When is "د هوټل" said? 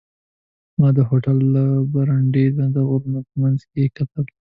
0.97-1.37